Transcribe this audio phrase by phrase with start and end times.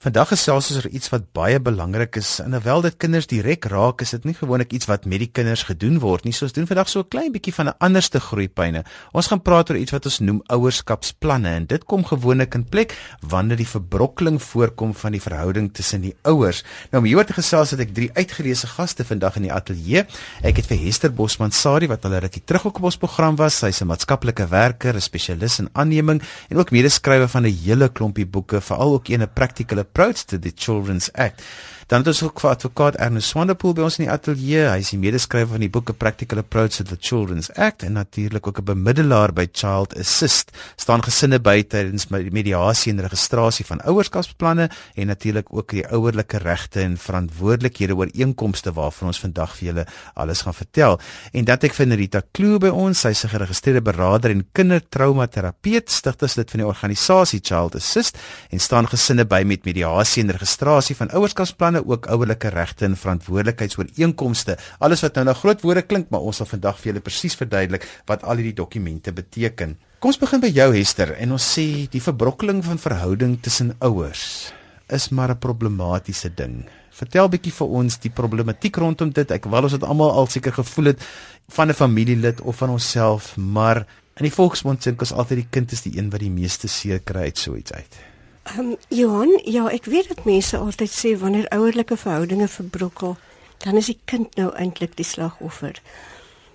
[0.00, 2.38] Vandag gesels ons oor iets wat baie belangrik is.
[2.40, 5.66] En alhoewel dit kinders direk raak, is dit nie gewoonlik iets wat met die kinders
[5.68, 6.32] gedoen word nie.
[6.32, 8.82] So ons doen vandag so 'n klein bietjie van 'n anderste groeipyne.
[9.12, 12.96] Ons gaan praat oor iets wat ons noem ouerskapsplanne en dit kom gewoonlik in plek
[13.20, 16.64] wanneer die verbrokkeling voorkom van die verhouding tussen die ouers.
[16.90, 20.06] Nou om hieroor te gesels het ek drie uitgeleese gaste vandag in die ateljee.
[20.42, 23.58] Ek het vir Hester Bosman Sari wat al rukkie terug op ons program was.
[23.58, 28.26] Sy's 'n maatskaplike werker, 'n spesialis in aanneming en ook medeskrywer van 'n hele klompie
[28.26, 31.42] boeke, veral ook 'n praktikale approach to the Children's Act.
[31.90, 34.68] Dan het ons ook advokaat Ernest Swanepoel by ons in die ateljee.
[34.70, 37.96] Hy is die medeskrywer van die boek A Practical Approach to the Children's Act en
[37.98, 40.52] natuurlik ook 'n bemiddelaar by Child Assist.
[40.76, 46.80] Staan gesinne by tydens mediasie en registrasie van ouerskapsplanne en natuurlik ook die ouerlike regte
[46.80, 51.00] en verantwoordelikhede oor inkomste waarvan ons vandag vir julle alles gaan vertel.
[51.32, 56.50] En dat ek vind Rita Kloo by ons, sy's 'n geregistreerde beraader en kindertraumaterapeut, stigterslid
[56.50, 58.18] van die organisasie Child Assist
[58.50, 64.56] en staan gesinne by met mediasie en registrasie van ouerskapsplanne ook ouerlike regte en verantwoordelikheidsooreenkomste.
[64.78, 67.86] Alles wat nou nou groot woorde klink, maar ons sal vandag vir julle presies verduidelik
[68.06, 69.76] wat al hierdie dokumente beteken.
[70.00, 74.52] Kom ons begin by jou Hester en ons sê die verbrokkeling van verhouding tussen ouers
[74.90, 76.66] is maar 'n problematiese ding.
[76.90, 79.30] Vertel bietjie vir ons die problematiek rondom dit.
[79.30, 81.00] Ek wil ons dit almal al seker gevoel het
[81.48, 85.72] van 'n familielid of van onsself, maar in die volksmond sê ons altyd die kind
[85.72, 88.09] is die een wat die meeste seer kry uit so iets uit.
[88.50, 93.16] Ehm um, Johan, ja, ek weet dat mense altyd sê wanneer ouerlike verhoudinge verbrokkel,
[93.62, 95.78] dan is die kind nou eintlik die slagoffer.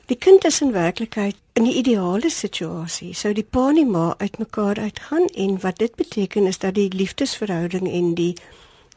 [0.06, 3.14] Die kind is in werklikheid in die ideale situasie.
[3.16, 6.90] Sou die pa en die ma uitmekaar uitgaan en wat dit beteken is dat die
[6.92, 8.34] liefdesverhouding en die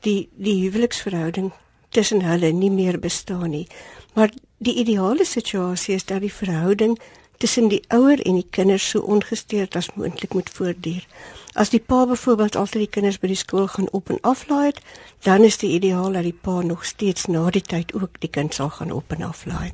[0.03, 1.53] die die huweliksverhouding
[1.95, 3.67] tussen hulle nie meer bestaan nie.
[4.15, 6.99] Maar die ideale situasie is dat die verhouding
[7.39, 11.07] tussen die ouer en die kinders so ongesteurd as moontlik moet voortduur.
[11.59, 14.79] As die pa byvoorbeeld altyd die kinders by die skool gaan op en aflaai,
[15.27, 18.55] dan is dit ideaal dat die pa nog steeds na die tyd ook die kind
[18.55, 19.73] sal gaan op en aflaai.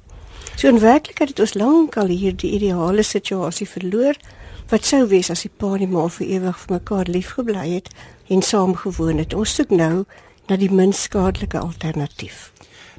[0.57, 4.17] So in werklikheid het ons lankal hier die ideale situasie verloor
[4.73, 7.93] wat sou wees as die pa en die ma vir ewig vir mekaar liefgebly het
[8.33, 9.37] en saam gewoon het.
[9.37, 10.07] Ons soek nou
[10.49, 12.54] na die minst skadelike alternatief.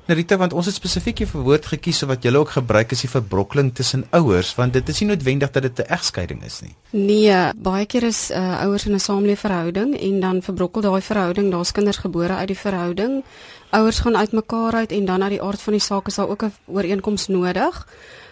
[0.05, 3.09] Narita want ons het spesifiek hier vir woord gekies wat julle ook gebruik is die
[3.09, 6.75] verbrokkeling tussen ouers want dit is nie noodwendig dat dit 'n egskeiding is nie.
[6.91, 11.71] Nee, baie keer is uh, ouers in 'n samelewverhouding en dan verbrokkel daai verhouding, daar's
[11.71, 13.23] kinders gebore uit die verhouding.
[13.71, 16.43] Ouers gaan uitmekaar uit en dan uit die aard van die saak is daar ook
[16.43, 17.87] 'n ooreenkoms nodig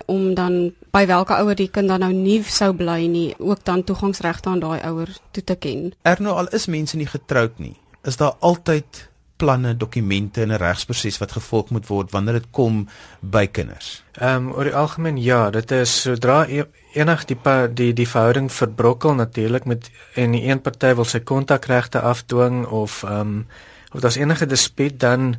[0.05, 3.83] om dan by watter ouer die kind dan nou nie sou bly nie, ook dan
[3.83, 5.93] toegangsregte aan daai ouer toe te ken.
[6.01, 9.09] Erno al is mense nie getroud nie, is daar altyd
[9.43, 12.87] planne, dokumente en 'n regsproses wat gevolg moet word wanneer dit kom
[13.19, 14.03] by kinders.
[14.13, 17.37] Ehm um, oor die algemeen ja, dit is sodra e enig die
[17.73, 23.03] die die verhouding verbrokkel natuurlik met en die een party wil sy kontakregte afdwing of
[23.03, 23.47] ehm um,
[23.93, 25.35] of daar's enige dispuut dan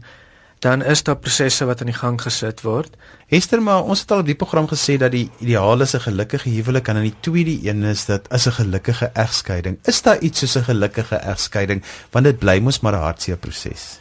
[0.65, 2.95] dan is daar prosesse wat aan die gang gesit word.
[3.29, 6.49] Hester, maar ons het al op die program gesê dat die ideaal is 'n gelukkige
[6.49, 9.79] huwelik en dan die tweede een is dat is 'n gelukkige egskeiding.
[9.85, 13.99] Is daar iets soos 'n gelukkige egskeiding want dit bly mos maar 'n hartseer proses?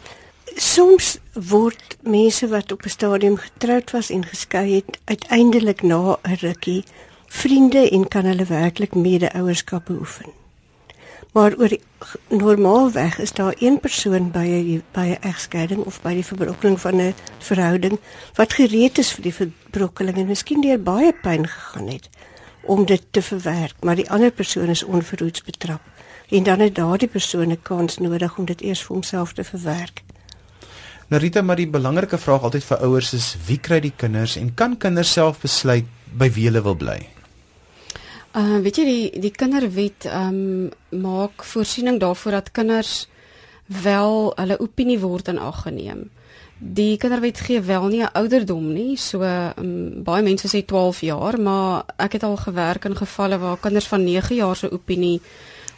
[0.55, 6.37] Soms word mense wat op 'n stadium getroud was en geskei het, uiteindelik na 'n
[6.39, 6.83] rukkie
[7.27, 10.42] vriende en kan hulle werklik mede-ouerskap beoefen.
[11.33, 11.77] Maar oor
[12.29, 16.95] normaalweg is daar een persoon by 'n by 'n egskeiding of by die verbrokkeling van
[17.01, 17.99] 'n verhouding
[18.33, 22.09] wat gereed is vir die verbrokkeling en miskien deur baie pyn gegaan het
[22.61, 25.81] om dit te verwerk, maar die ander persoon is onverhoeds betrap.
[26.29, 30.03] En dan het daardie persoon 'n kans nodig om dit eers vir homself te verwerk.
[31.07, 34.77] Narita, maar die belangrike vraag altyd vir ouers is wie kry die kinders en kan
[34.77, 35.85] kinders self besluit
[36.17, 37.09] by wie hulle wil bly?
[38.33, 43.07] Uh weet jy die die kinderwet ehm um, maak voorsiening daarvoor dat kinders
[43.67, 46.09] wel hulle opinie word in ag geneem.
[46.57, 51.39] Die kinderwet gee wel nie 'n ouderdom nie, so um, baie mense sê 12 jaar,
[51.41, 55.21] maar ek het al gewerk in gevalle waar kinders van 9 jaar se opinie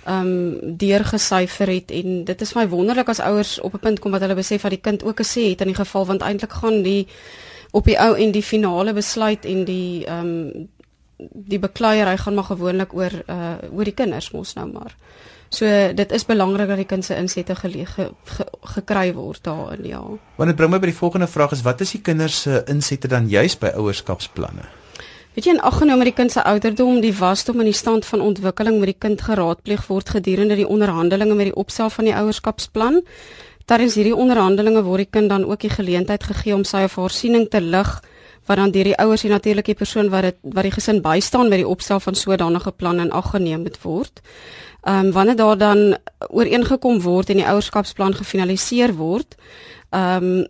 [0.06, 4.12] ehm um, deurgesyfer het en dit is my wonderlik as ouers op 'n punt kom
[4.12, 6.52] wat hulle besef dat die kind ook 'n sê het in die geval want eintlik
[6.52, 7.08] gaan die
[7.72, 10.70] op die ou en die finale besluit en die ehm um,
[11.18, 14.96] die bekleierery gaan maar gewoonlik oor uh oor die kinders mos nou maar.
[15.50, 18.46] So dit is belangrik dat die kind se insette gelege ge, ge,
[18.76, 20.02] gekry word daarin ja.
[20.36, 23.08] Want dit bring my by die volgende vraag is wat is die kinders se insette
[23.08, 24.66] dan juis by ouerskapsplanne?
[25.36, 28.22] Weet jy in aggenome met die kind se ouderdom, die wasdom en die stand van
[28.24, 33.02] ontwikkeling met die kind geraadpleeg word gedurende die onderhandelinge met die opstel van die ouerskapsplan.
[33.68, 37.12] Tydens hierdie onderhandelinge word die kind dan ook die geleentheid gegee om sy of haar
[37.12, 37.92] siening te lig
[38.46, 41.50] wat dan deur die ouers en natuurlik die persoon wat dit wat die gesin bystaan
[41.50, 44.22] met die opstel van sodanige plan in ag geneem moet word.
[44.86, 45.98] Ehm um, wanneer daar dan
[46.30, 49.36] ooreengekom word en die ouerskapsplan gefinaliseer word,
[49.90, 50.46] ehm um,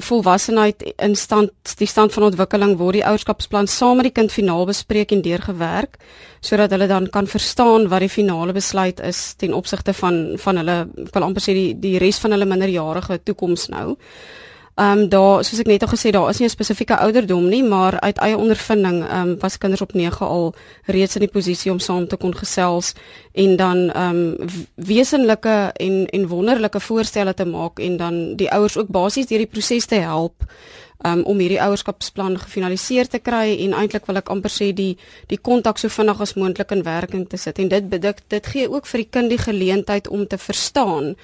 [0.00, 4.64] volwassenheid in stand die stand van ontwikkeling word die ouerskapsplan saam met die kind finaal
[4.64, 5.98] bespreek en deurgewerk
[6.40, 10.78] sodat hulle dan kan verstaan wat die finale besluit is ten opsigte van van hulle
[10.96, 13.98] wil amper sê die die res van hulle minderjarige toekoms nou.
[14.82, 17.62] Ehm um, daar soos ek net al gesê daar is nie 'n spesifieke ouderdom nie,
[17.62, 21.70] maar uit eie ondervinding ehm um, was kinders op 9 al reeds in die posisie
[21.70, 22.92] om saam te kon gesels
[23.32, 24.36] en dan ehm um,
[24.74, 29.52] wesenlike en en wonderlike voorstelle te maak en dan die ouers ook basies deur die
[29.54, 30.34] proses te help
[31.04, 34.96] um, om hierdie ouerskapsplan gefinaliseer te kry en eintlik wil ek amper sê die
[35.30, 37.58] die kontak so vinnig as moontlik in werking te sit.
[37.58, 41.14] En dit bedik dit gee ook vir die kind die geleentheid om te verstaan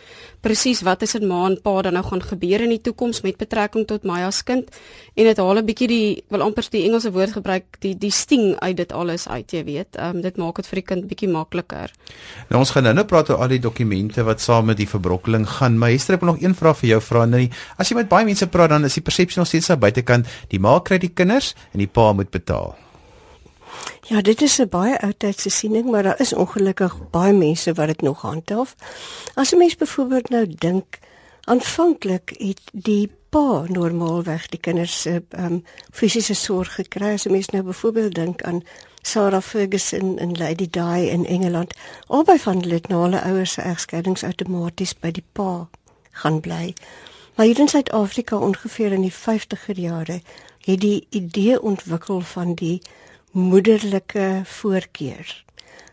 [0.41, 3.39] presies wat is in ma en pa dan nou gaan gebeur in die toekoms met
[3.41, 4.71] betrekking tot my as kind.
[5.19, 8.57] En dit haal 'n bietjie die wil amper die Engelse woord gebruik die die sting
[8.61, 9.97] uit dit alles uit jy weet.
[9.99, 11.91] Um, dit maak dit vir die kind bietjie makliker.
[12.49, 15.49] Nou ons gaan nou nou praat oor al die dokumente wat saam met die verbrokkeling
[15.49, 18.09] gaan maar Hester ek wil nog een vraag vir jou vra nou as jy met
[18.09, 21.15] baie mense praat dan is die persepsie nog steeds aan buitekant die ma kry die
[21.15, 22.77] kinders en die pa moet betaal
[24.09, 27.87] Ja, dit is 'n baie ou tydse siening, maar daar is ongelukkig baie mense wat
[27.87, 28.75] dit nog handhaaf.
[29.35, 30.99] As 'n mens byvoorbeeld nou dink,
[31.45, 37.13] aanvanklik het die pa normaalweg die kinders se um, fisiese sorg gekry.
[37.13, 38.63] As 'n mens nou byvoorbeeld dink aan
[39.03, 41.75] Sarah Ferguson en Lady Di in Engeland,
[42.07, 45.69] albei van hulle het na hulle ouers se egskeidings outomaties by die pa
[46.11, 46.75] gaan bly.
[47.39, 50.21] Maar hier in Suid-Afrika ongeveer in die 50er jare
[50.65, 52.83] het die idee ontwikkel van die
[53.31, 55.45] moederlike voorkeur.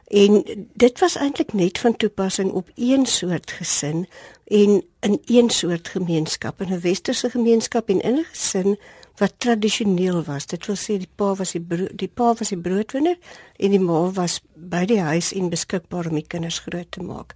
[0.07, 0.43] En
[0.73, 4.07] dit was eintlik net van toepassing op een soort gesin
[4.45, 8.79] en in een soort gemeenskap, in 'n westerse gemeenskap en in 'n gesin
[9.15, 10.45] wat tradisioneel was.
[10.45, 11.65] Dit wil sê die pa was die
[11.95, 13.17] die pa was die broodwinner
[13.55, 17.35] en die ma was by die huis en beskikbaar om die kinders groot te maak.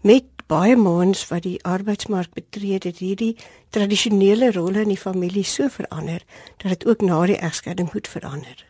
[0.00, 3.36] Met baie maans wat die arbeidsmark betree het, hierdie
[3.74, 6.22] tradisionele rolle in die familie so verander
[6.62, 8.64] dat dit ook na die egskeiding moet verander.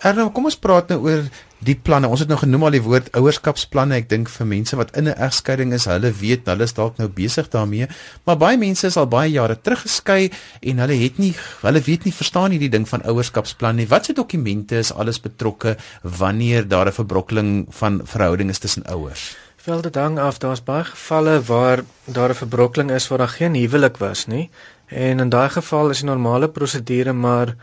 [0.00, 1.24] Erno, kom ons praat nou oor
[1.66, 2.08] die planne.
[2.08, 3.98] Ons het nou genoem al die woord ouerskapsplanne.
[4.00, 7.08] Ek dink vir mense wat in 'n egskeiding is, hulle weet, hulle is dalk nou
[7.08, 7.88] besig daarmee,
[8.24, 10.30] maar baie mense is al baie jare terug geskei
[10.62, 13.86] en hulle het nie hulle weet nie verstaan hierdie ding van ouerskapsplan nie.
[13.86, 19.36] Watse dokumente is alles betrokke wanneer daar 'n verbrokkeling van verhouding is tussen ouers?
[19.64, 23.54] Wel dit hang af, daar's baie gevalle waar daar 'n verbrokkeling is waar daar geen
[23.54, 24.50] huwelik was nie.
[24.86, 27.54] En in daai geval is die normale prosedure maar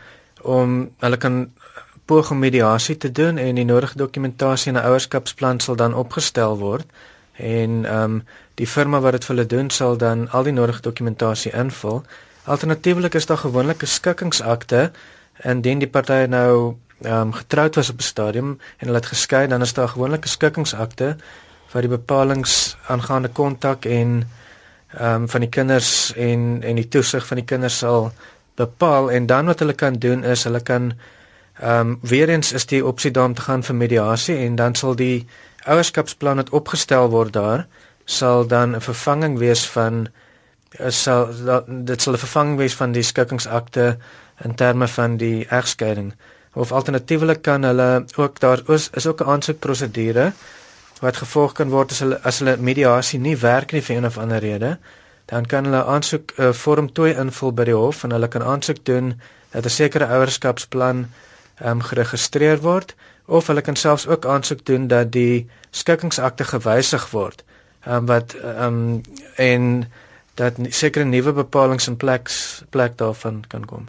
[0.42, 1.52] om hulle kan
[2.04, 6.58] poog om mediasie te doen en die nodige dokumentasie en 'n ouerskapsplan sal dan opgestel
[6.58, 6.86] word
[7.32, 8.24] en ehm um,
[8.54, 12.02] die firma wat dit vir hulle doen sal dan al die nodige dokumentasie invul.
[12.44, 14.90] Alternatiefelik is daar gewoonlik 'n skikkingsakte
[15.42, 19.46] indien die partye nou ehm um, getroud was op 'n stadium en hulle het geskei,
[19.46, 21.16] dan is daar gewoonlik 'n skikkingsakte
[21.72, 24.24] wat die bepalinge aangaande kontak en
[24.98, 28.12] ehm um, van die kinders en en die toesig van die kinders sal
[28.56, 30.92] bepaal en dan wat hulle kan doen is hulle kan
[31.60, 34.74] Ehm um, weer eens is die opsie daar om te gaan vir mediasie en dan
[34.74, 35.26] sal die
[35.64, 37.66] ouerskapsplan wat opgestel word daar
[38.04, 40.06] sal dan 'n vervanging wees van
[40.70, 41.26] eh, sal
[41.66, 43.98] dit sal 'n vervanging wees van die skikkingsakte
[44.44, 46.14] in terme van die egskeiding.
[46.54, 50.32] Of alternatiefelik kan hulle ook daar is, is ook 'n aansoekprosedure
[51.00, 54.18] wat gevolg kan word as hulle as hulle mediasie nie werk nie vir een of
[54.18, 54.76] ander rede
[55.30, 58.84] dan kan hulle aansoek uh, vorm 2 invul by die hof en hulle kan aansoek
[58.84, 59.14] doen
[59.52, 61.06] dat 'n sekere ouerskapsplan
[61.64, 62.94] um, geregistreer word
[63.26, 67.44] of hulle kan selfs ook aansoek doen dat die skikkingsakte gewysig word
[67.86, 69.02] um, wat um,
[69.36, 69.84] en
[70.34, 72.30] dat sekere nuwe bepalinge in plek
[72.70, 73.88] plek daarvan kan kom.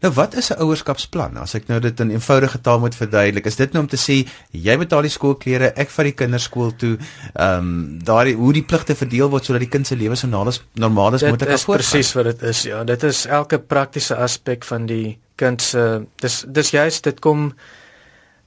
[0.00, 1.36] Nou wat is 'n ouerskapsplan?
[1.36, 4.26] As ek nou dit in eenvoudige taal moet verduidelik, is dit nou om te sê
[4.50, 6.98] jy betaal die skoolklere, ek vat die kinders skool toe,
[7.34, 10.46] ehm um, daardie hoe die pligte verdeel word sodat die kind se lewe so normaal
[10.46, 11.38] as moontlik kan voortgaan.
[11.38, 12.62] Dit is presies wat dit is.
[12.62, 17.52] Ja, dit is elke praktiese aspek van die kind se dis dis juist dit kom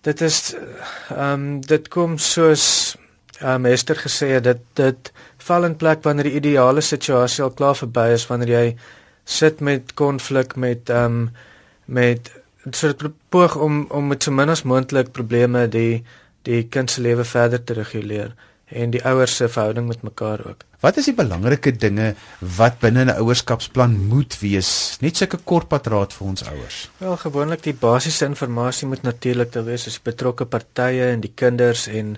[0.08, 2.96] dit is ehm um, dit kom soos
[3.40, 5.12] ehm um, Esther gesê het dit dit
[5.50, 8.66] val in plek wanneer die ideale situasie al klaar verby is wanneer jy
[9.30, 11.32] sit met konflik met ehm um,
[11.86, 12.32] met
[12.72, 16.04] soort poog om om met so min as moontlik probleme die
[16.48, 18.34] die kind se lewe verder te reguleer
[18.70, 20.66] en die ouers se verhouding met mekaar ook.
[20.80, 22.14] Wat is die belangrike dinge
[22.58, 24.98] wat binne 'n ouerskapsplan moet wees?
[25.02, 26.90] Net sulke kortpad raad vir ons ouers.
[26.98, 31.88] Wel, gewoonlik die basiese inligting moet natuurlik daar wees as betrokke partye en die kinders
[31.88, 32.18] en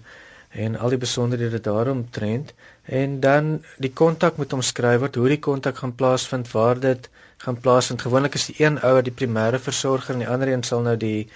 [0.51, 2.53] en al die besonderhede daaromtrent
[2.83, 7.09] en dan die kontak moet omskryf word hoe die kontak gaan plaasvind waar dit
[7.41, 8.01] gaan plaasvind.
[8.01, 11.29] Gewoonlik is die een ouer die primêre versorger en die ander een sal nou die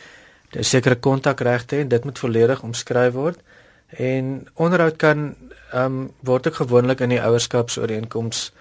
[0.56, 3.40] 'n sekere kontakregte hê dit moet volledig omskryf word.
[3.90, 5.36] En onderhoud kan
[5.72, 8.52] ehm um, word ook gewoonlik in die ouerskapsooreenkoms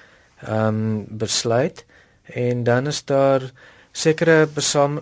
[0.40, 1.84] ehm um, besluit.
[2.24, 3.42] En dan is daar
[3.92, 4.48] sekere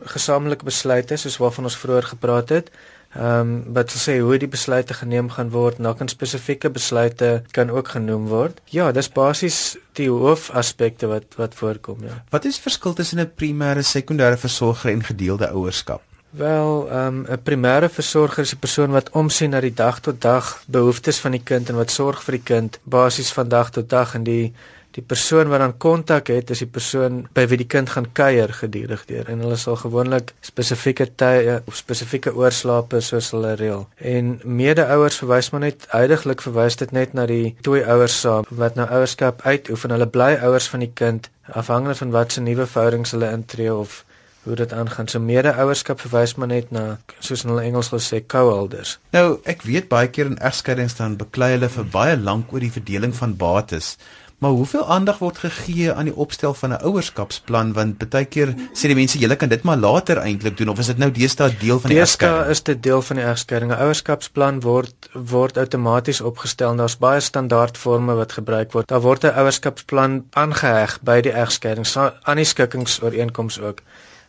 [0.04, 2.70] gesamentlike besluite soos waarvan ons vroeër gepraat het.
[3.14, 7.70] Ehm um, wat sê hoe die besluite geneem gaan word, nou kan spesifieke besluite kan
[7.70, 8.60] ook genoem word.
[8.72, 12.22] Ja, dis basies die hoofaspekte wat wat voorkom, ja.
[12.30, 16.00] Wat is verskil tussen 'n primêre, sekondêre versorger en gedeelde ouerskap?
[16.32, 20.20] Wel, ehm, 'n um, primêre versorger is 'n persoon wat omsien na die dag tot
[20.20, 23.90] dag behoeftes van die kind en wat sorg vir die kind basies van dag tot
[23.90, 24.54] dag en die
[24.96, 28.52] die persoon wat dan kontak het is die persoon by wie die kind gaan kuier
[28.52, 33.86] gedurig deur en hulle sal gewoonlik spesifieke tye of spesifieke oorslape soos hulle reël.
[33.96, 38.76] En mede-ouers verwys maar net heidaglik verwys dit net na die twee ouers saam wat
[38.76, 39.96] nou ouerskap uitoefen.
[39.96, 44.02] Hulle bly ouers van die kind afhangende van wat se nuwe verhoudings hulle intree of
[44.42, 45.08] hoe dit aangaan.
[45.08, 46.84] So mede-ouerskap verwys maar net na
[47.20, 48.96] soos in hulle Engels gesê co-elders.
[49.14, 52.72] Nou, ek weet baie keer in egskeidings dan beklei hulle vir baie lank oor die
[52.74, 53.94] verdeling van bates.
[54.42, 58.90] Maar hoeveel aandag word gegee aan die opstel van 'n ouerskapsplan want baie keer sê
[58.90, 61.80] die mense julle kan dit maar later eintlik doen of is dit nou deesdae deel
[61.80, 62.38] van die egskeiding?
[62.38, 63.70] Deesdae is dit deel van die egskeiding.
[63.70, 66.76] 'n Ouerskapsplan word word outomaties opgestel.
[66.76, 68.88] Daar's baie standaardforme wat gebruik word.
[68.88, 71.86] Daar word 'n ouerskapsplan aangeheg by die egskeiding
[72.22, 73.80] aan die skikkingsooreenkomste ook.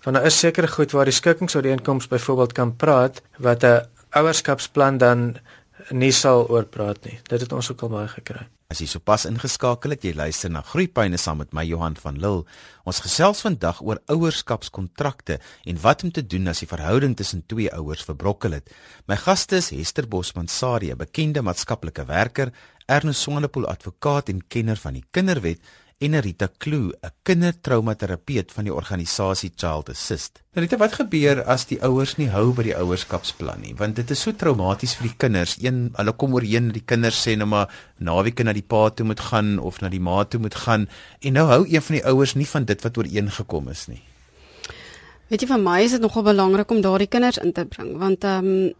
[0.03, 5.38] Want daar is sekere goed waar die skikkingsooreenkomste byvoorbeeld kan praat wat 'n ouerskapsplan dan
[5.89, 7.20] nie sal oor praat nie.
[7.24, 8.48] Dit het ons ook al baie gekry.
[8.74, 12.48] As jy sopas ingeskakel het, jy luister na Groepyne saam met my Johan van Lille.
[12.89, 15.38] Ons gesels vandag oor ouerskapskontrakte
[15.70, 18.74] en wat om te doen as die verhouding tussen twee ouers verbrokkel het.
[19.06, 22.50] My gaste is Hester Bosman Sarie, bekende maatskaplike werker,
[22.89, 25.62] Ernest Swanepoel advokaat en kenner van die kinderwet
[26.03, 30.41] en Rita Kloo, 'n kindertraumaterapeut van die organisasie Child Assist.
[30.53, 33.74] Nou Rita, wat gebeur as die ouers nie hou by die ouerskapsplan nie?
[33.75, 35.55] Want dit is so traumaties vir die kinders.
[35.62, 39.05] Een, hulle kom oorheen dat die kinders sê nou maar naweke na die pa toe
[39.05, 40.89] moet gaan of na die ma toe moet gaan
[41.22, 44.01] en nou hou een van die ouers nie van dit wat ooreengekom is nie.
[45.29, 48.24] Weet jy, vir my is dit nogal belangrik om daardie kinders in te bring want
[48.24, 48.74] ehm um,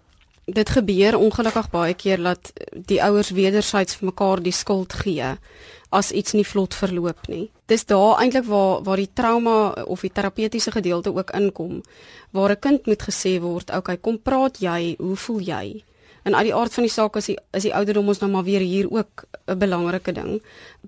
[0.46, 5.36] dit gebeur ongelukkig baie keer dat die ouers wederzijds vir mekaar die skuld gee
[5.94, 7.52] as iets nie vlot verloop nie.
[7.70, 11.82] Dis daar eintlik waar waar die trauma of die terapeutiese gedeelte ook inkom,
[12.32, 15.84] waar 'n kind moet gesê word, "Oké, okay, kom praat jy, hoe voel jy?"
[16.24, 18.46] En uit die aard van die saak is die is die ouderdom ons nou maar
[18.48, 20.42] weer hier ook 'n belangrike ding,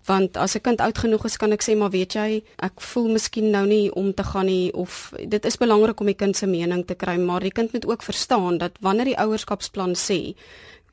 [0.06, 3.08] want as 'n kind oud genoeg is, kan ek sê, "Maar weet jy, ek voel
[3.08, 6.48] miskien nou nie om te gaan nie of dit is belangrik om die kind se
[6.48, 10.36] mening te kry, maar die kind moet ook verstaan dat wanneer die ouerskapsplan sê,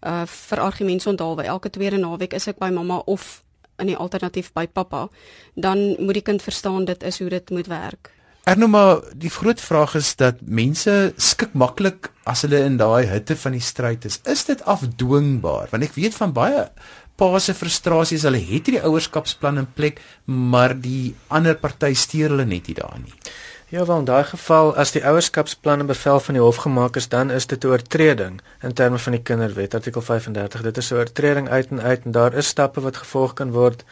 [0.03, 3.43] uh vir argumente onthaalwe elke tweede naweek is ek by mamma of
[3.79, 5.09] in die alternatief by pappa,
[5.55, 8.11] dan moet die kind verstaan dit is hoe dit moet werk.
[8.43, 13.55] Ernoma, die groot vraag is dat mense skik maklik as hulle in daai hitte van
[13.55, 14.19] die stryd is.
[14.27, 15.69] Is dit afdwingbaar?
[15.71, 16.65] Want ek weet van baie
[17.23, 22.49] pa se frustrasies, hulle het hierdie ouerskapsplan in plek, maar die ander party steur hulle
[22.49, 23.15] net nie daarin nie.
[23.71, 27.31] Ja, wel in daai geval as die ouerskapsplanne bevel van die hof gemaak is, dan
[27.31, 30.63] is dit 'n oortreding in terme van die Kinderwet artikel 35.
[30.63, 33.85] Dit is 'n oortreding uit en uit en daar is stappe wat gevolg kan word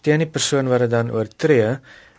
[0.00, 1.78] teen die persoon wat dit dan oortree.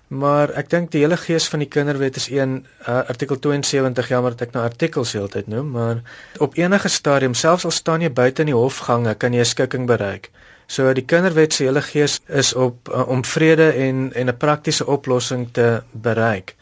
[0.09, 4.33] Maar ek dink die hele gees van die Kinderwet is een uh, artikel 72 jammer
[4.33, 6.01] dat ek nou artikels heeltyd noem, maar
[6.41, 9.85] op enige stadium selfs al staan jy buite in die hofgange, kan jy 'n skikking
[9.85, 10.31] bereik.
[10.65, 14.85] So die Kinderwet se hele gees is op uh, om vrede en en 'n praktiese
[14.85, 16.55] oplossing te bereik.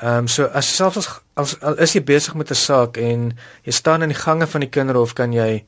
[0.00, 3.38] Ehm um, so as selfs as, as al is jy besig met 'n saak en
[3.62, 5.64] jy staan in die gange van die kinderhof kan jy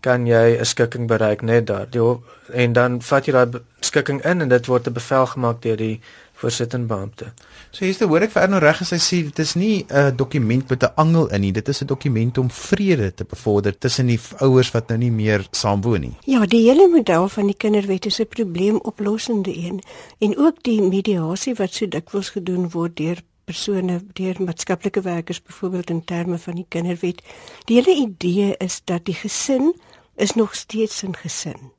[0.00, 1.86] kan jy 'n skikking bereik net daar.
[1.90, 2.18] Die
[2.52, 6.00] en dan vat jy daai skikking in en dit word 'n bevel gemaak deur die
[6.32, 7.32] voorsittende beampte.
[7.70, 10.16] So hier's die hoor ek vir Erno reg as hy sê dit is nie 'n
[10.16, 11.52] dokument met 'n angel in nie.
[11.52, 15.46] Dit is 'n dokument om vrede te bevorder tussen die ouers wat nou nie meer
[15.50, 16.16] saamwoon nie.
[16.24, 19.82] Ja, die hele model van die kinderwet is 'n probleemoplossende een
[20.18, 25.90] en ook die mediasie wat so dikwels gedoen word deur persone deur maatskaplike werkers byvoorbeeld
[25.90, 27.22] in terme van die kinderwet.
[27.64, 29.74] Die hele idee is dat die gesin
[30.16, 31.72] is nog steeds 'n gesin.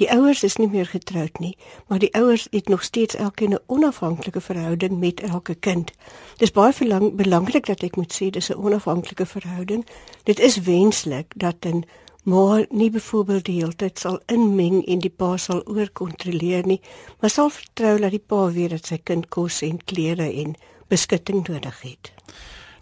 [0.00, 1.56] Die ouers is nie meer getroud nie,
[1.88, 5.92] maar die ouers het nog steeds elkeen 'n onafhanklike verhouding met elke kind.
[6.36, 9.86] Dis baie verlang, belangrik dat ek moet sê dis 'n onafhanklike verhouding.
[10.24, 11.84] Dit is wenslik dat 'n
[12.24, 16.80] maar nie byvoorbeeld die hele tyd sal inmeng en die pa sal oorkontroleer nie,
[17.20, 20.54] maar sal vertrou dat die pa weet dat sy kind kos en klere en
[20.88, 22.12] beskutting nodig het.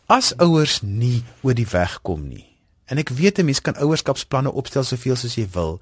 [0.06, 2.46] As ouers nie oor die weg kom nie.
[2.84, 5.80] En ek weet 'n mens kan ouerskapsplanne opstel soveel soos jy wil,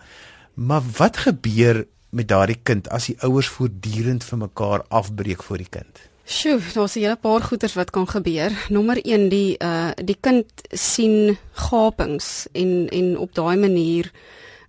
[0.57, 1.85] maar wat gebeur
[2.17, 6.01] met daardie kind as die ouers voortdurend vir mekaar afbreek vir die kind?
[6.27, 8.51] Sjoe, daar's 'n hele paar goeters wat kan gebeur.
[8.69, 14.11] Nommer 1 die uh die kind sien gapings en en op daai manier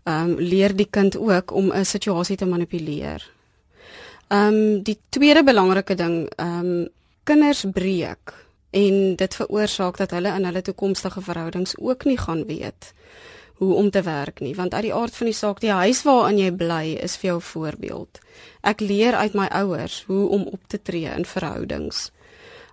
[0.03, 3.31] ehm um, leer die kind ook om 'n situasie te manipuleer.
[4.27, 6.87] Ehm um, die tweede belangrike ding, ehm um,
[7.23, 8.33] kinders breek
[8.69, 12.93] en dit veroorsaak dat hulle in hulle toekomstige verhoudings ook nie gaan weet
[13.57, 16.39] hoe om te werk nie want uit die aard van die saak die huis waarin
[16.39, 18.21] jy bly is vir jou voorbeeld.
[18.61, 22.11] Ek leer uit my ouers hoe om op te tree in verhoudings.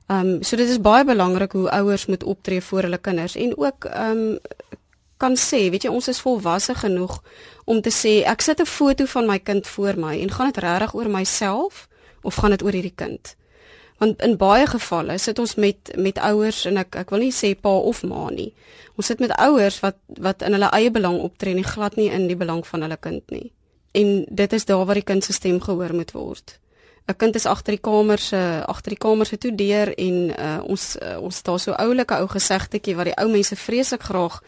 [0.07, 3.57] Ehm um, so dit is baie belangrik hoe ouers moet optree voor hulle kinders en
[3.57, 4.39] ook ehm um,
[5.17, 7.21] kan sê, weet jy, ons is volwasse genoeg
[7.65, 10.63] om te sê ek sit 'n foto van my kind voor my en gaan dit
[10.63, 11.89] regtig oor myself
[12.23, 13.37] of gaan dit oor hierdie kind?
[13.99, 17.55] Want in baie gevalle sit ons met met ouers en ek ek wil nie sê
[17.55, 18.53] pa of ma nie.
[18.97, 22.27] Ons sit met ouers wat wat in hulle eie belang optree en glad nie in
[22.29, 23.53] die belang van hulle kind nie.
[23.95, 26.59] En dit is daar waar die kind se stem gehoor moet word.
[27.07, 30.61] 'n kind is agter die kamer se agter die kamer se toe deur en uh,
[30.65, 34.41] ons uh, ons daar so oulike ou gesegdetjie wat die ou mense vreeslik graag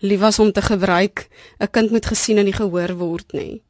[0.00, 1.28] lief was om te gebruik
[1.60, 3.62] 'n kind moet gesien en nie gehoor word nie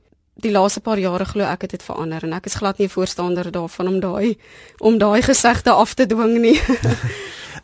[0.43, 2.95] die laaste paar jare glo ek het dit verander en ek is glad nie 'n
[2.95, 4.39] voorstander daarvan om daai
[4.79, 6.61] om daai gesegde af te dwing nie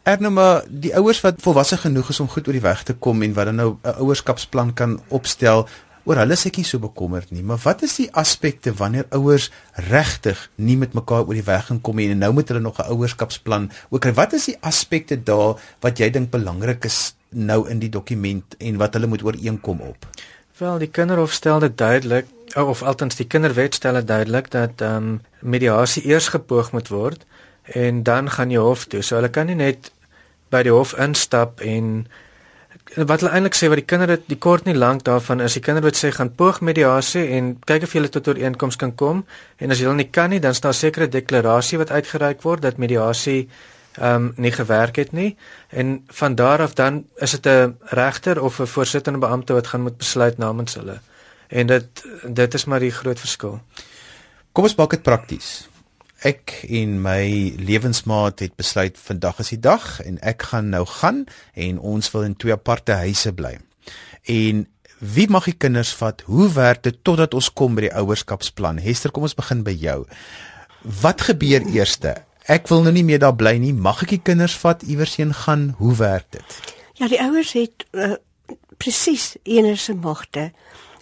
[0.03, 3.35] Ernema die ouers wat volwasse genoeg is om goed oor die weg te kom en
[3.35, 5.69] wat dan nou 'n ouerskapsplan kan opstel
[6.05, 9.51] oor hulle is ek nie so bekommerd nie, maar wat is die aspekte wanneer ouers
[9.89, 12.79] regtig nie met mekaar oor die weg gaan kom nie en nou moet hulle nog
[12.79, 17.79] 'n ouerskapsplan ook wat is die aspekte daar wat jy dink belangrik is nou in
[17.79, 20.07] die dokument en wat hulle moet ooreenkom op?
[20.59, 24.97] Wel, die kinderhof stel dit duidelik of althans die kinderwet stel dit duidelik dat ehm
[24.97, 27.25] um, mediasie eers gepoog moet word
[27.63, 29.03] en dan gaan jy hof toe.
[29.03, 29.91] So hulle kan nie net
[30.55, 32.07] by die hof instap en
[32.95, 35.89] wat hulle eintlik sê wat die kinders die kort nie lank daarvan is die kinders
[35.89, 39.27] wat sê gaan poog mediasie en kyk of jy tot 'n ooreenkoms kan kom
[39.59, 42.63] en as jy hulle nie kan nie dan staan 'n sekere deklarasie wat uitgereik word
[42.63, 43.49] dat mediasie
[43.95, 45.37] ehm um, nie gewerk het nie
[45.69, 49.83] en van daar af dan is dit 'n regter of 'n voorsittende beampte wat gaan
[49.83, 50.99] moet besluit namens hulle
[51.49, 53.61] en dit dit is maar die groot verskil.
[54.53, 55.69] Kom ons maak dit prakties
[56.25, 61.25] ek en my lewensmaat het besluit vandag is die dag en ek gaan nou gaan
[61.53, 63.59] en ons wil in twee aparte huise bly.
[64.31, 64.65] En
[65.05, 66.23] wie mag die kinders vat?
[66.25, 68.81] Hoe werk dit totdat ons kom by die ouerskapsplan?
[68.81, 70.05] Hester, kom ons begin by jou.
[71.03, 72.17] Wat gebeur eerste?
[72.45, 73.73] Ek wil nou nie meer daar bly nie.
[73.73, 75.71] Mag ek die kinders vat iewers heen gaan?
[75.79, 76.57] Hoe werk dit?
[77.01, 78.17] Ja, die ouers het uh,
[78.77, 80.53] presies enige magte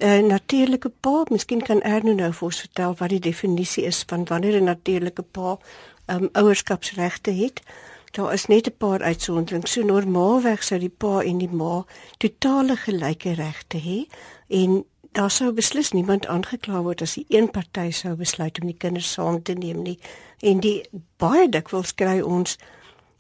[0.03, 4.05] 'n uh, natuurlike pa, miskien kan Erno nou vir ons vertel wat die definisie is
[4.07, 5.59] van wanneer 'n natuurlike pa
[6.07, 7.63] um, ouerskapsregte het.
[8.11, 9.73] Daar is net 'n paar uitsonderings.
[9.73, 11.85] So normaalweg sou die pa en die ma
[12.19, 14.07] totale gelyke regte hê
[14.49, 18.79] en daar sou beslis niemand aangekla word as die een party sou besluit om die
[18.79, 19.99] kinders saam te neem nie.
[20.41, 20.81] En die
[21.21, 22.57] baie dikwels kry ons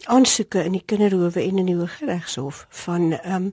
[0.05, 3.53] aansoeke in die kinderhowe en in die Hooggeregshof van ehm um,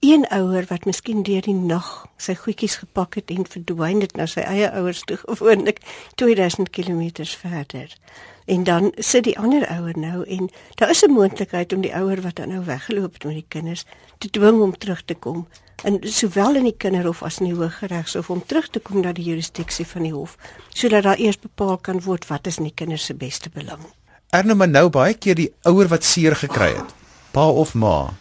[0.00, 4.26] een ouer wat miskien deur die nag sy goedjies gepak het en verdwyn het na
[4.28, 5.80] sy eie ouers toe gewoonlik
[6.20, 7.96] 2000 km verder.
[8.46, 12.20] En dan sit die ander ouer nou en daar is 'n moontlikheid om die ouer
[12.22, 13.84] wat dan nou weggeloop het met die kinders
[14.18, 15.48] te dwing om terug te kom.
[15.84, 19.24] En sowel in die kinderhof as in die hooggeregshof om terug te kom na die
[19.24, 20.36] jurisdiksie van die hof
[20.68, 23.82] sodat daar eers bepaal kan word wat is in die kinders se beste belang.
[24.30, 26.94] Erno maar nou baie keer die ouer wat seer gekry het,
[27.30, 28.14] pa of ma,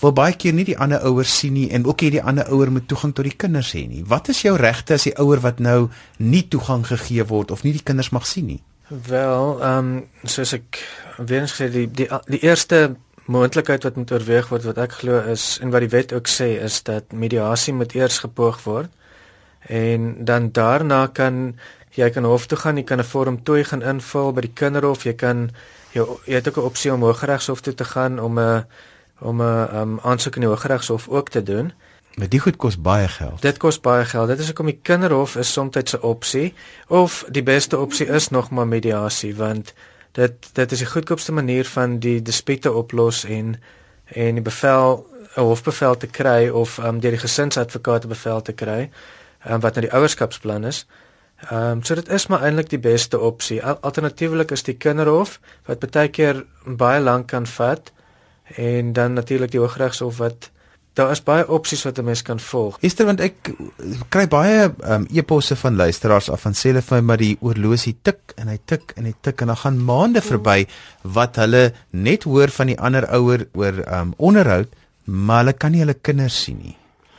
[0.00, 2.70] wil baie keer nie die ander ouers sien nie en ook nie die ander ouer
[2.70, 4.04] moet toegang tot die kinders hê nie.
[4.04, 7.72] Wat is jou regte as die ouer wat nou nie toegang gegee word of nie
[7.72, 8.60] die kinders mag sien nie?
[8.88, 10.78] Wel, ehm um, soos ek
[11.18, 12.94] weer eens gesê die die die eerste
[13.26, 16.46] moontlikheid wat moet oorweeg word wat ek glo is en wat die wet ook sê
[16.62, 18.92] is dat mediasie moet eers gepoog word
[19.80, 21.56] en dan daarna kan
[21.98, 25.02] jy kan hof toe gaan, jy kan 'n vorm 2 gaan invul by die kinderhof,
[25.02, 25.50] jy kan
[25.92, 28.64] jy, jy het ook 'n opsie om hooggeregshof toe te gaan om 'n
[29.20, 31.72] om 'n um, aansoek in die Hooggeregshof ook te doen.
[32.16, 33.42] Maar dit goed kos baie geld.
[33.42, 34.28] Dit kos baie geld.
[34.28, 36.54] Dit is hoekom die kinderhof is soms 'n opsie
[36.88, 39.74] of die beste opsie is nog maar mediasie want
[40.12, 43.60] dit dit is die goedkoopste manier van die dispute oplos en
[44.04, 48.90] en die bevel 'n hofbevel te kry of um, deur die gesinsadvokate bevel te kry
[49.48, 50.86] um, wat nou die ouerskapsplan is.
[51.50, 53.64] Ehm um, so dit is maar eintlik die beste opsie.
[53.64, 57.92] Alternatiefelik is die kinderhof wat baie keer baie lank kan vat
[58.54, 60.50] en dan natuurlik die Hooggeregshof wat
[60.96, 62.78] daar is baie opsies wat 'n mens kan volg.
[62.80, 63.52] Esther want ek
[64.08, 67.96] kry baie um, e-posse van luisteraars af van sê hulle vir my maar die oorlosie
[68.02, 70.26] tik en hy tik en hy tik en dan gaan maande mm.
[70.26, 70.66] verby
[71.02, 74.68] wat hulle net hoor van die ander ouer oor um, onderhoud
[75.04, 76.76] maar hulle kan nie hulle kinders sien nie.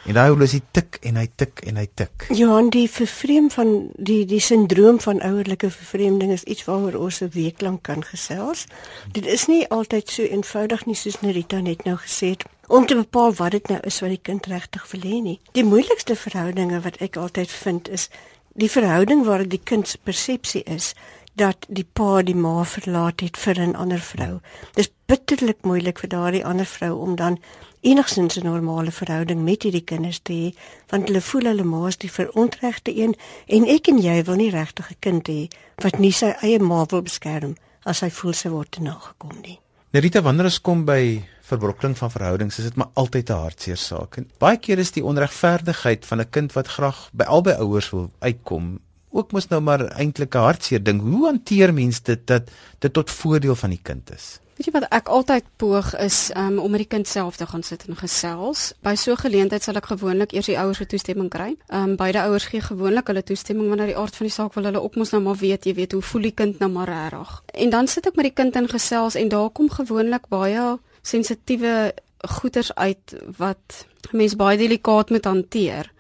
[0.08, 2.28] En daai horlosie tik en hy tik en hy tik.
[2.32, 7.22] Ja, en die vervreem van die die sindroom van ouerlike vervreemding is iets waaroor ons
[7.22, 8.66] 'n week lank kan gesels.
[9.12, 12.96] Dit is nie altyd so eenvoudig nie soos Nerita net nou gesê het om te
[12.96, 15.40] bepaal wat dit nou is wat die kind regtig wil hê nie.
[15.52, 18.10] Die moeilikste verhoudinge wat ek altyd vind is
[18.58, 20.94] die verhouding waar die kind se persepsie is
[21.38, 24.40] dat die pa die ma verlaat het vir 'n ander vrou.
[24.74, 27.38] Dis bitterlik moeilik vir daardie ander vrou om dan
[27.82, 30.58] enigsins 'n normale verhouding met hierdie kinders te hê,
[30.90, 34.50] want hulle voel hulle ma is die verontregte een en ek en jy wil nie
[34.50, 38.50] regtig 'n kind hê wat nie sy eie ma wil beskerm as hy voel sy
[38.50, 39.60] word nagekom nie.
[39.92, 44.18] Nerita, wanneer ons kom by verbrokkeling van verhoudings, is dit maar altyd 'n hartseer saak.
[44.18, 48.12] En baie keer is die onregverdigheid van 'n kind wat graag by albei ouers wil
[48.20, 48.80] uitkom,
[49.10, 51.02] ook mos nou maar eintlik 'n hartseer ding.
[51.02, 54.40] Hoe hanteer mense dit dat dit tot voordeel van die kind is?
[54.58, 57.62] Weet jy wat ek altyd poog is um, om met die kind self te gaan
[57.64, 58.74] sit en gesels.
[58.82, 61.56] By so 'n geleentheid sal ek gewoonlik eers die ouers se toestemming kry.
[61.68, 64.64] Ehm um, beide ouers gee gewoonlik hulle toestemming wanneer die aard van die saak wil
[64.64, 67.44] hulle ook mos nou maar weet, jy weet, hoe voel die kind nou maar regtig.
[67.54, 71.94] En dan sit ek met die kind in gesels en daar kom gewoonlik baie sensitiewe
[72.38, 75.92] goeters uit wat mens baie delikaat moet hanteer.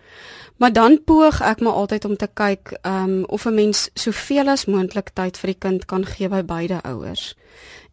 [0.57, 4.65] Maar dan poog ek maar altyd om te kyk um of 'n mens soveel as
[4.65, 7.35] moontlik tyd vir die kind kan gee by beide ouers.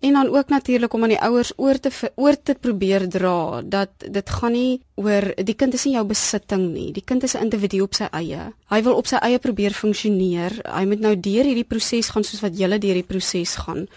[0.00, 3.90] En dan ook natuurlik om aan die ouers oor te oor te probeer dra dat
[4.10, 6.92] dit gaan nie oor die kind is nie jou besitting nie.
[6.92, 8.52] Die kind is 'n individu op sy eie.
[8.68, 10.52] Hy wil op sy eie probeer funksioneer.
[10.64, 13.88] Hy moet nou deur hierdie proses gaan soos wat jy deur die proses gaan.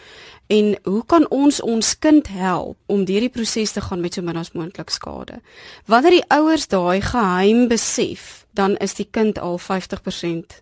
[0.48, 4.40] En hoe kan ons ons kind help om hierdie proses te gaan met so min
[4.40, 5.42] as moontlik skade?
[5.86, 10.62] Wanneer die ouers daai geheim besef, dan is die kind al 50%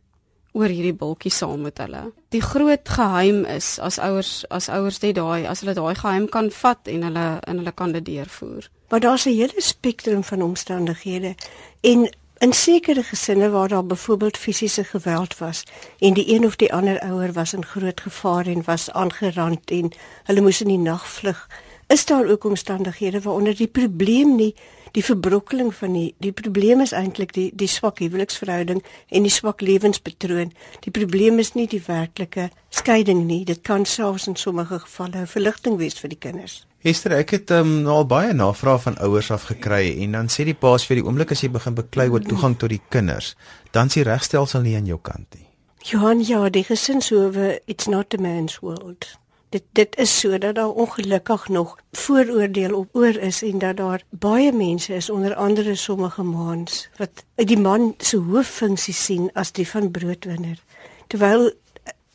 [0.55, 2.01] oor hierdie bultjie saam met hulle.
[2.33, 6.49] Die groot geheim is as ouers as ouers dit daai as hulle daai geheim kan
[6.61, 8.69] vat en hulle in hulle kan dit deurvoer.
[8.89, 11.35] Maar daar's 'n hele spektrum van omstandighede
[11.81, 15.63] en In sekere gesinne waar daar byvoorbeeld fisiese geweld was
[15.99, 19.91] en die een of die ander ouer was in groot gevaar en was aangerand en
[20.23, 21.49] hulle moes in die nag vlug,
[21.87, 24.55] is daar ook omstandighede waaronder die probleem nie
[24.95, 29.61] die verbrokkeling van die die probleem is eintlik die die swak huweliksverhouding en die swak
[29.61, 30.53] lewenspatroon.
[30.85, 33.43] Die probleem is nie die werklike skeiding nie.
[33.45, 36.65] Dit kan selfs in sommige gevalle 'n verligting wees vir die kinders.
[36.85, 40.53] Hester, ek het um, al baie navrae van ouers af gekry en dan sê die
[40.53, 43.31] paas vir die oomblik as jy begin beklei oor toegang tot die kinders,
[43.73, 45.47] dan is die regstelsel nie aan jou kant nie.
[45.89, 49.07] Johan, ja, die gesinshowe, it's not a man's world.
[49.49, 54.51] Dit dit is sodat daar ongelukkig nog vooroordeel op oor is en dat daar baie
[54.53, 59.89] mense is onder andere sommige maans wat die man se hooffunksie sien as die van
[59.91, 60.61] broodwinner.
[61.07, 61.49] Terwyl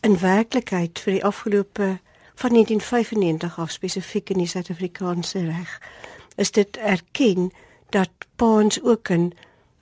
[0.06, 1.90] in werklikheid vir die afgelope
[2.40, 5.80] van 1995 af spesifiek in die Suid-Afrikaanse reg
[6.40, 7.50] is dit erken
[7.92, 9.32] dat paans ook 'n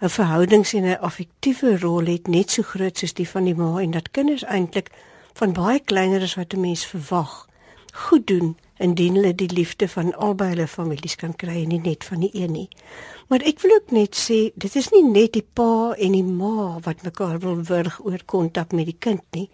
[0.01, 3.81] 'n verhoudings en 'n affektiewe rol het net so groot soos die van die ma
[3.81, 4.91] en dat kinders eintlik
[5.33, 7.49] van baie kleiner as wat 'n mens verwag
[7.93, 12.05] goed doen indien hulle die liefde van albei hulle families kan kry en nie net
[12.05, 12.69] van die een nie.
[13.29, 16.79] Maar ek wil ook net sê dit is nie net die pa en die ma
[16.81, 19.51] wat mekaar wil wurg oor kontak met die kind nie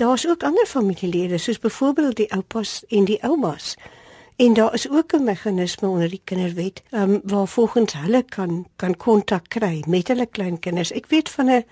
[0.00, 3.74] daar's ook ander familielede soos byvoorbeeld die oupas en die oumas.
[4.36, 8.66] En daar is ook 'n meganisme onder die kinderwet, ehm um, waar volgens hulle kan
[8.76, 10.92] kan kontak kry met hulle kleinkinders.
[10.92, 11.64] Ek weet van 'n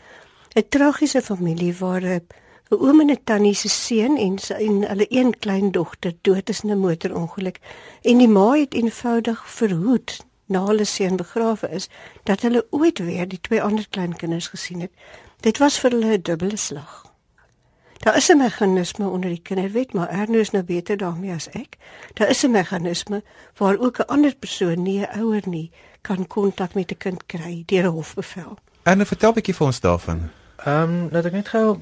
[0.54, 2.26] 'n tragiese familie waar 'n
[2.68, 6.60] oom en 'n tannie se seun en sy en hulle een klein dogter dood is
[6.62, 7.58] in 'n motorongeluk
[8.02, 11.88] en die ma het eenvoudig verhoed na hulle seun begrawe is
[12.22, 14.92] dat hulle ooit weer die twee ander kleinkinders gesien het.
[15.40, 17.07] Dit was vir hulle 'n dubbele slag.
[17.98, 21.76] Daar is 'n meganisme onder die kinderwet, maar Erno is nou beter daarmee as ek.
[22.14, 23.22] Daar is 'n meganisme
[23.56, 27.62] waar ook 'n ander persoon, nie 'n ouer nie, kan kontak met 'n kind kry
[27.66, 28.58] deur 'n hofbevel.
[28.82, 30.30] Erno, vertel 'n bietjie vir ons daarvan.
[30.56, 31.78] Ehm, um, laat ek net gou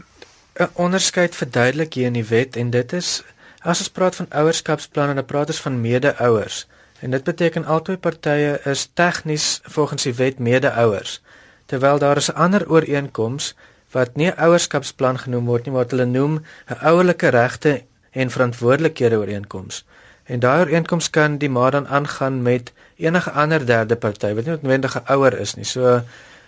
[0.55, 3.23] 'n onderskeid verduidelik hier in die wet en dit is
[3.61, 6.67] as ons praat van ouerskapsplanne, dan praat ons van mede-ouers.
[7.01, 11.23] En dit beteken albei partye is tegnies volgens die wet mede-ouers.
[11.67, 13.55] Terwyl daar is 'n ander ooreenkoms
[13.93, 19.17] wat nie ouerskapsplan genoem word nie, maar wat hulle noem 'n ouerlike regte en verantwoordelikhede
[19.17, 19.85] ooreenkoms.
[20.25, 24.55] En daai ooreenkoms kan die ma dan aangaan met enige ander derde party wat nie
[24.55, 25.65] noodwendig 'n ouer is nie.
[25.65, 26.03] So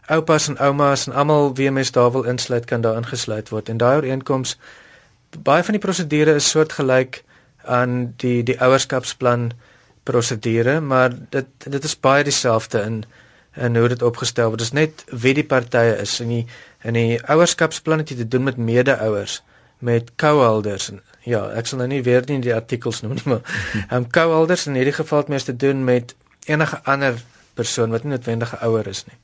[0.06, 3.68] oupas en oumas en almal wie mens daar wil insluit kan daar ingesluit word.
[3.68, 4.58] En daai ooreenkoms
[5.42, 7.22] baie van die prosedure is soortgelyk
[7.64, 9.50] aan die die ouerskapsplan
[10.02, 13.04] prosedure, maar dit dit is baie dieselfde in
[13.58, 14.62] en hoe dit opgestel word.
[14.62, 16.44] Dit is net wie die partye is en die
[16.86, 19.40] in die ouerskapsplan het jy te doen met mede-ouers,
[19.82, 20.92] met co-elders.
[21.26, 23.42] Ja, ek sal nou nie weer nie die artikels noem nie, maar
[23.90, 26.14] ehm um, co-elders in hierdie geval het mens te doen met
[26.46, 27.18] enige ander
[27.58, 29.18] persoon wat nie noodwendig 'n ouer is nie.